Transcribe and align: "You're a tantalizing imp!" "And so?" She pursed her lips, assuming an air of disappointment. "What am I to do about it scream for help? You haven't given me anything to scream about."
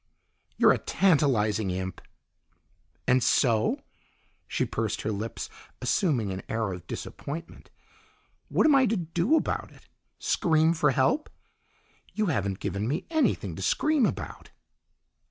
"You're 0.57 0.71
a 0.71 0.79
tantalizing 0.79 1.69
imp!" 1.69 2.01
"And 3.05 3.21
so?" 3.23 3.81
She 4.47 4.65
pursed 4.65 5.01
her 5.03 5.11
lips, 5.11 5.47
assuming 5.79 6.31
an 6.31 6.41
air 6.49 6.73
of 6.73 6.87
disappointment. 6.87 7.69
"What 8.47 8.65
am 8.65 8.73
I 8.73 8.87
to 8.87 8.97
do 8.97 9.35
about 9.35 9.71
it 9.71 9.85
scream 10.17 10.73
for 10.73 10.89
help? 10.89 11.29
You 12.15 12.25
haven't 12.25 12.57
given 12.59 12.87
me 12.87 13.05
anything 13.11 13.55
to 13.57 13.61
scream 13.61 14.07
about." 14.07 14.49